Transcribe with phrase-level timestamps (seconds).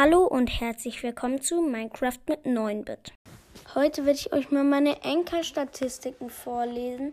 [0.00, 3.12] Hallo und herzlich willkommen zu Minecraft mit 9-Bit.
[3.74, 7.12] Heute werde ich euch mal meine Enker-Statistiken vorlesen.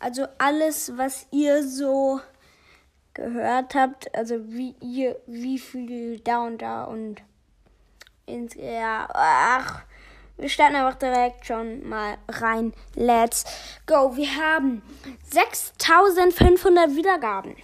[0.00, 2.20] Also alles, was ihr so
[3.12, 7.22] gehört habt, also wie ihr, wie viel da und da und
[8.26, 9.84] ins, ja, ach,
[10.36, 12.72] wir starten einfach direkt schon mal rein.
[12.96, 13.44] Let's
[13.86, 14.16] go.
[14.16, 14.82] Wir haben
[15.30, 17.54] 6500 Wiedergaben.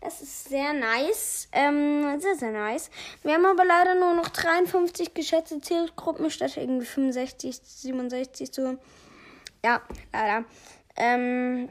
[0.00, 1.48] Das ist sehr nice.
[1.52, 2.90] Ähm, sehr, sehr nice.
[3.22, 8.76] Wir haben aber leider nur noch 53 geschätzte Zielgruppen statt irgendwie 65, 67 so.
[9.64, 10.44] Ja, leider.
[10.96, 11.70] Ähm,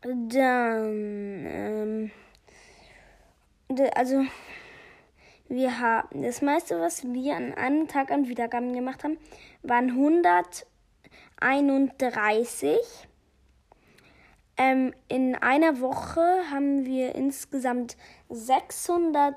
[0.00, 2.10] dann, ähm,
[3.94, 4.24] also,
[5.48, 9.18] wir haben, das meiste, was wir an einem Tag an Wiedergaben gemacht haben,
[9.62, 9.90] waren
[11.40, 12.78] 131.
[14.56, 17.96] Ähm, in einer Woche haben wir insgesamt
[18.28, 19.34] 600,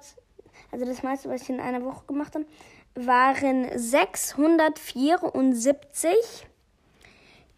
[0.71, 2.45] also das meiste, was ich in einer Woche gemacht habe,
[2.93, 6.47] waren 674.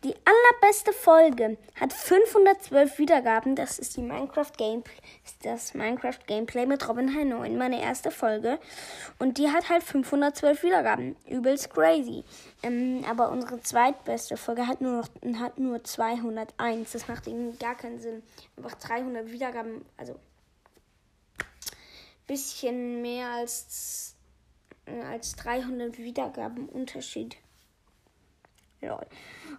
[0.06, 3.56] Die allerbeste Folge hat 512 Wiedergaben.
[3.56, 4.96] Das ist die Minecraft Gameplay,
[5.44, 8.60] das Minecraft Gameplay mit Robin High 9, meine erste Folge.
[9.18, 11.18] Und die hat halt 512 Wiedergaben.
[11.28, 12.24] Übelst crazy.
[12.64, 16.94] Ähm, aber unsere zweitbeste Folge hat nur noch, hat nur 201.
[16.94, 18.24] Das macht irgendwie gar keinen Sinn.
[18.56, 20.16] Einfach 300 Wiedergaben, also
[22.26, 24.16] bisschen mehr als,
[24.86, 27.36] als 300 Wiedergaben Unterschied.
[28.82, 29.06] Lol.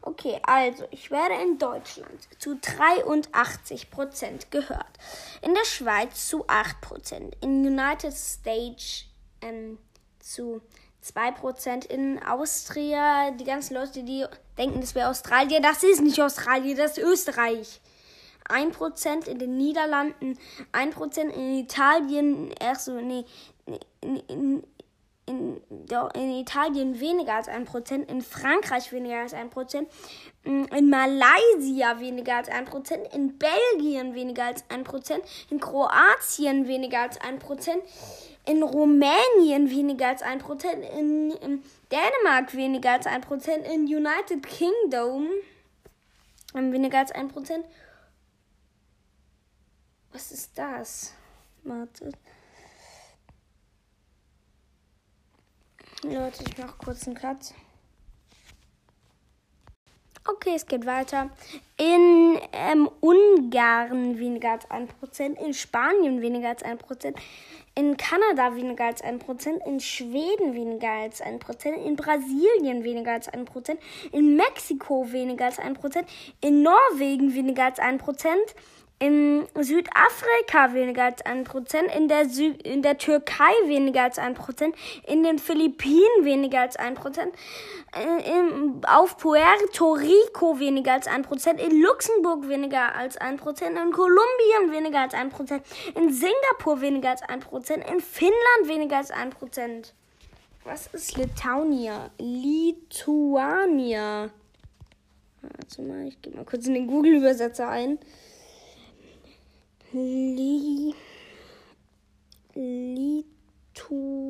[0.03, 4.99] Okay, also ich werde in Deutschland zu 83% gehört.
[5.43, 7.33] In der Schweiz zu 8%.
[7.43, 9.05] In United States
[9.43, 9.79] ähm,
[10.19, 10.63] zu
[11.05, 11.87] 2%.
[11.87, 14.25] In Austria, die ganzen Leute, die
[14.57, 17.81] denken, das wäre Australien, das ist nicht Australien, das ist Österreich.
[18.49, 20.39] 1% in den Niederlanden,
[20.73, 23.25] 1% in Italien, ach so, nee,
[24.01, 24.65] in, in,
[25.31, 25.61] in,
[26.15, 29.89] in Italien weniger als ein Prozent, in Frankreich weniger als ein Prozent,
[30.45, 36.67] mm, in Malaysia weniger als ein Prozent, in Belgien weniger als ein Prozent, in Kroatien
[36.67, 37.83] weniger als ein Prozent,
[38.47, 41.63] in Rumänien weniger als ein Prozent, in, in
[41.93, 45.29] Dänemark weniger als ein Prozent, in United Kingdom
[46.53, 47.65] weniger als ein Prozent.
[50.13, 51.15] Was ist das?
[51.63, 52.17] Wartet.
[56.03, 57.53] Leute, ich mache kurz einen Cut.
[60.27, 61.29] Okay, es geht weiter.
[61.77, 67.15] In ähm, Ungarn weniger als 1%, in Spanien weniger als 1%,
[67.75, 73.77] in Kanada weniger als 1%, in Schweden weniger als 1%, in Brasilien weniger als 1%,
[74.13, 76.05] in Mexiko weniger als 1%,
[76.41, 78.27] in Norwegen weniger als 1%,
[79.01, 84.35] in Südafrika weniger als ein Prozent, in der, Sü in der Türkei weniger als ein
[84.35, 87.35] Prozent, in den Philippinen weniger als ein Prozent,
[87.93, 93.91] äh, auf Puerto Rico weniger als ein Prozent, in Luxemburg weniger als ein Prozent, in
[93.91, 99.11] Kolumbien weniger als ein Prozent, in Singapur weniger als ein Prozent, in Finnland weniger als
[99.11, 99.95] ein Prozent.
[100.65, 102.11] Was ist Litaunia?
[102.19, 104.29] Lituania.
[105.41, 107.99] Warte mal, ich gebe mal kurz in den Google-Übersetzer ein.
[109.93, 110.95] Li
[112.55, 114.25] Lituania.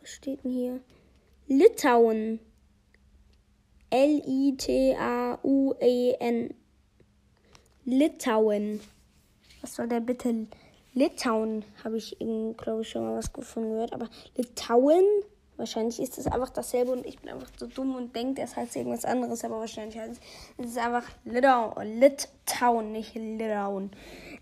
[0.00, 0.80] Was steht denn hier?
[1.46, 2.40] Litauen.
[3.88, 4.94] L-I-T-A-U-E-N.
[7.86, 8.80] Litauen.
[9.62, 10.48] Was soll der bitte?
[10.92, 13.94] Litauen habe ich, glaube ich, schon mal was gefunden gehört.
[13.94, 15.04] Aber Litauen?
[15.58, 18.76] Wahrscheinlich ist es einfach dasselbe und ich bin einfach so dumm und denke, es heißt
[18.76, 20.20] irgendwas anderes, aber wahrscheinlich heißt es,
[20.56, 23.90] es ist einfach Litauen, Litauen, nicht Litauen.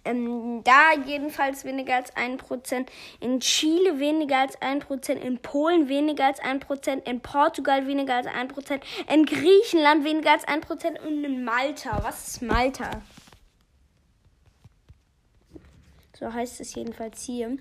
[0.04, 2.86] Ähm, da jedenfalls weniger als 1%,
[3.20, 8.80] in Chile weniger als 1%, in Polen weniger als 1%, in Portugal weniger als 1%,
[9.10, 11.98] in Griechenland weniger als 1% und in Malta.
[12.04, 12.90] Was ist Malta?
[16.12, 17.56] So heißt es jedenfalls hier.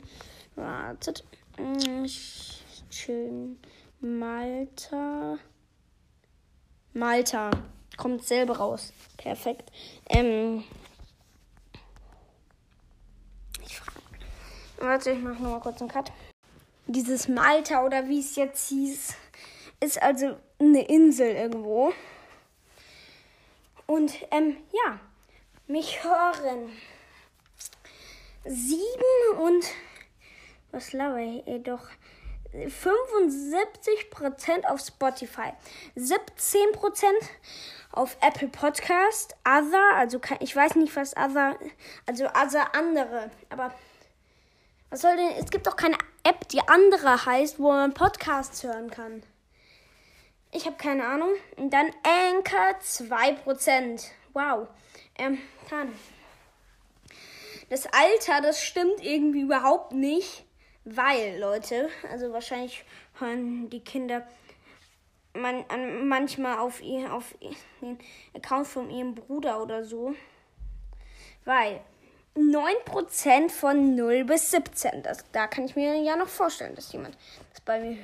[0.58, 1.24] Wartet.
[2.04, 3.60] Ich Schön.
[4.00, 5.38] Malta.
[6.94, 7.52] Malta.
[7.98, 8.94] Kommt selber raus.
[9.18, 9.72] Perfekt.
[10.10, 10.64] Ähm.
[13.64, 14.00] Ich frage.
[14.78, 16.12] Warte, ich mache nochmal kurz einen Cut.
[16.88, 19.16] Dieses Malta oder wie es jetzt hieß,
[19.80, 21.94] ist also eine Insel irgendwo.
[23.88, 25.00] Und ähm, ja,
[25.68, 26.70] mich hören
[28.46, 29.66] sieben und
[30.72, 31.48] was laber ich?
[31.48, 31.88] Äh, doch
[32.68, 35.54] 75% auf Spotify,
[35.96, 37.08] 17%
[37.92, 41.58] auf Apple Podcast, Other, also ich weiß nicht, was Other,
[42.06, 43.74] also Other andere, aber
[44.90, 48.90] was soll denn, es gibt doch keine App die andere heißt, wo man Podcasts hören
[48.90, 49.24] kann.
[50.52, 51.32] Ich habe keine Ahnung.
[51.58, 54.06] Und dann Anchor 2%.
[54.34, 54.68] Wow.
[55.18, 55.38] Ähm,
[55.70, 55.94] dann.
[57.70, 60.45] Das Alter, das stimmt irgendwie überhaupt nicht,
[60.86, 62.86] weil, Leute, also wahrscheinlich
[63.20, 64.26] hören die Kinder
[65.36, 65.66] man,
[66.08, 67.36] manchmal auf, ihr, auf
[67.82, 68.00] den
[68.34, 70.16] Account von ihrem Bruder oder so.
[71.44, 71.82] Weil
[72.36, 77.18] 9% von 0 bis 17, das, da kann ich mir ja noch vorstellen, dass jemand
[77.52, 77.98] das bei mir,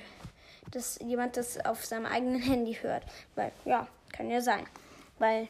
[0.71, 3.03] dass jemand das auf seinem eigenen Handy hört.
[3.35, 4.65] Weil, ja, kann ja sein.
[5.19, 5.47] Weil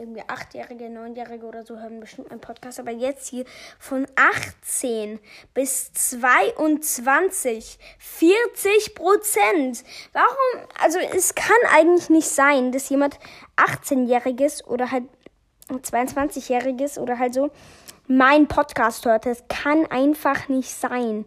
[0.00, 2.80] irgendwie Achtjährige, Neunjährige oder so hören bestimmt meinen Podcast.
[2.80, 3.44] Aber jetzt hier
[3.78, 5.20] von 18
[5.54, 9.84] bis 22, 40 Prozent.
[10.12, 10.66] Warum?
[10.82, 13.20] Also es kann eigentlich nicht sein, dass jemand
[13.56, 15.04] 18-Jähriges oder halt
[15.68, 17.50] 22-Jähriges oder halt so
[18.08, 19.26] meinen Podcast hört.
[19.26, 21.26] Das kann einfach nicht sein.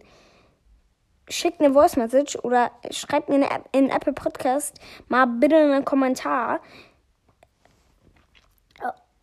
[1.30, 4.78] Schickt eine Voice Message oder schreibt mir in Apple Podcast
[5.08, 6.60] mal bitte einen Kommentar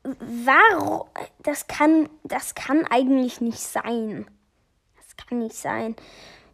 [0.03, 1.07] warum,
[1.39, 4.25] das kann, das kann eigentlich nicht sein.
[4.97, 5.95] Das kann nicht sein.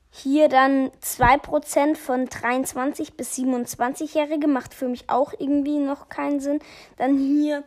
[0.09, 6.59] Hier dann 2% von 23 bis 27-Jährige macht für mich auch irgendwie noch keinen Sinn.
[6.97, 7.63] Dann hier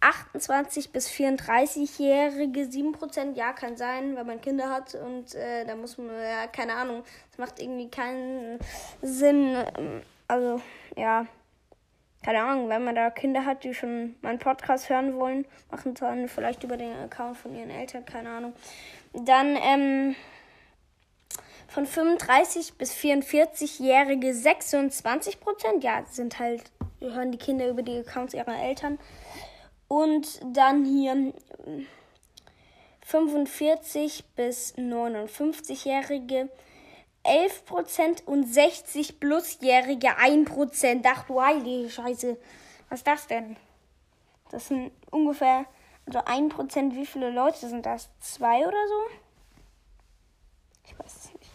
[0.00, 5.98] 28 bis 34-Jährige 7%, ja, kann sein, wenn man Kinder hat und äh, da muss
[5.98, 8.58] man, ja, keine Ahnung, das macht irgendwie keinen
[9.02, 9.56] Sinn.
[10.26, 10.60] Also,
[10.96, 11.26] ja
[12.22, 16.28] keine Ahnung, wenn man da Kinder hat, die schon meinen Podcast hören wollen, machen sollen,
[16.28, 18.54] vielleicht über den Account von ihren Eltern, keine Ahnung.
[19.12, 20.14] Dann ähm,
[21.68, 26.64] von 35 bis 44-Jährige 26 Prozent, ja, sind halt,
[27.00, 28.98] hören die Kinder über die Accounts ihrer Eltern.
[29.88, 31.32] Und dann hier
[33.04, 36.48] 45 bis 59-Jährige
[37.24, 41.02] 11% und 60 plusjährige 1%.
[41.06, 42.36] Ach du heilige Scheiße.
[42.88, 43.56] Was ist das denn?
[44.50, 45.64] Das sind ungefähr,
[46.06, 48.10] also 1%, wie viele Leute sind das?
[48.20, 49.00] Zwei oder so?
[50.84, 51.50] Ich weiß es nicht.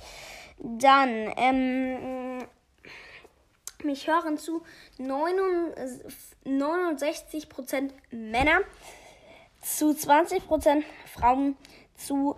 [0.57, 2.47] Dann, ähm,
[3.83, 4.63] mich hören zu
[4.97, 8.61] 69% Männer,
[9.61, 11.55] zu 20% Frauen,
[11.95, 12.35] zu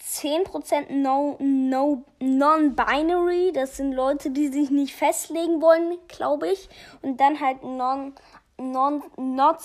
[0.00, 3.52] 10% no, no, Non-Binary.
[3.52, 6.68] Das sind Leute, die sich nicht festlegen wollen, glaube ich.
[7.02, 8.14] Und dann halt non,
[8.58, 9.58] non, not,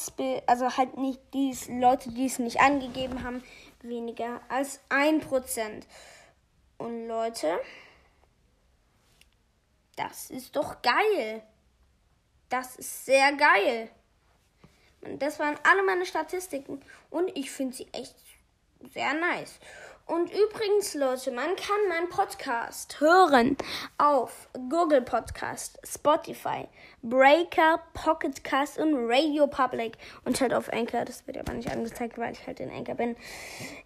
[0.47, 3.43] also halt nicht die Leute, die es nicht angegeben haben,
[3.81, 5.83] weniger als 1%.
[6.77, 7.59] Und Leute,
[9.95, 11.43] das ist doch geil.
[12.49, 13.89] Das ist sehr geil.
[15.01, 16.81] Und das waren alle meine Statistiken.
[17.09, 18.15] Und ich finde sie echt
[18.93, 19.59] sehr nice.
[20.09, 23.55] Und übrigens, Leute, man kann meinen Podcast hören
[23.99, 26.67] auf Google Podcast, Spotify,
[27.03, 29.99] Breaker, Pocketcast und Radio Public.
[30.25, 31.05] Und halt auf Anchor.
[31.05, 33.15] Das wird aber nicht angezeigt, weil ich halt in Anchor bin.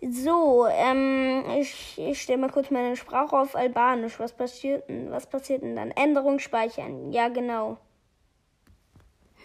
[0.02, 4.18] So, ähm, ich, ich stelle mal kurz meine Sprache auf Albanisch.
[4.18, 5.12] Was passiert denn?
[5.12, 5.92] Was passiert denn dann?
[5.92, 7.12] Änderung speichern.
[7.12, 7.80] Ja, genau.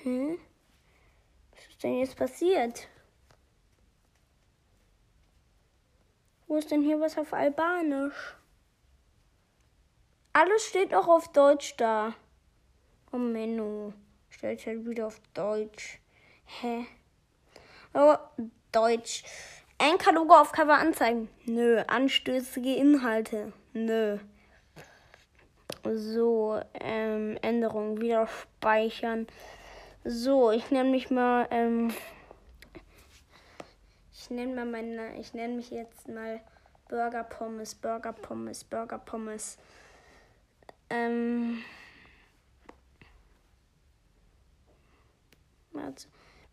[0.05, 0.39] Hm?
[1.51, 2.87] Was ist denn jetzt passiert?
[6.59, 8.37] Ist denn hier was auf Albanisch?
[10.33, 12.15] Alles steht auch auf Deutsch da.
[13.13, 13.93] Oh Menno.
[14.29, 16.01] Stellt halt wieder auf Deutsch.
[16.45, 16.87] Hä?
[17.95, 18.17] Oh,
[18.73, 19.25] Deutsch.
[19.79, 21.29] Anchor-Logo auf Cover anzeigen.
[21.47, 21.83] Nö.
[21.87, 23.53] Anstößige Inhalte.
[23.73, 24.19] Nö.
[25.85, 28.01] So, ähm, Änderung.
[28.01, 29.27] Wieder speichern.
[30.05, 31.93] So, ich nehme mich mal, ähm,
[34.29, 36.43] ich nenne mal meine, ich nenne mich jetzt mal
[36.91, 39.57] Burger Pommes, Burger Pommes, Burger Pommes.
[40.91, 41.63] Ähm.
[45.73, 46.09] Warte.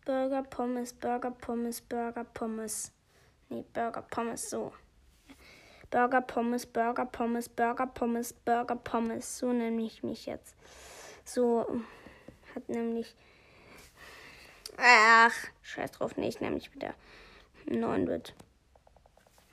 [0.06, 2.92] Burger Pommes, Burger Pommes, Burger Pommes.
[3.50, 4.72] Nee, Burger Pommes, so.
[5.90, 9.38] Burger Pommes, Burger Pommes, Burger Pommes, Burger Pommes.
[9.38, 10.56] So nenne ich mich jetzt.
[11.26, 11.82] So
[12.54, 13.14] hat nämlich.
[14.78, 16.94] Ach, scheiß drauf, nee, ich nenne mich wieder
[17.68, 18.34] 9-Bit.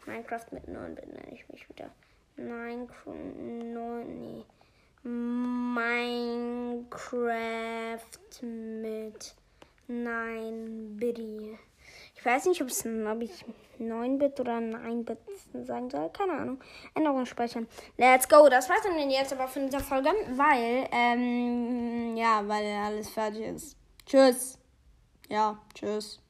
[0.05, 1.89] Minecraft mit 9-Bit nenne ich mich wieder.
[2.35, 3.13] Minecraft,
[4.05, 4.43] nee.
[5.03, 5.81] Minecraft
[8.41, 9.35] mit
[9.89, 11.19] 9-Bit.
[12.15, 13.45] Ich weiß nicht, ob, es, ob ich
[13.79, 15.17] 9-Bit oder 9-Bit
[15.65, 16.09] sagen soll.
[16.11, 16.59] Keine Ahnung.
[16.95, 17.67] Änderung speichern.
[17.97, 18.47] Let's go.
[18.49, 23.77] Das war's dann jetzt aber von dieser Folge, weil, ähm, ja, weil alles fertig ist.
[24.05, 24.57] Tschüss.
[25.29, 26.22] Ja, tschüss.